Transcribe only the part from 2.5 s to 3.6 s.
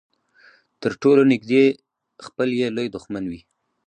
يې لوی دښمن وي.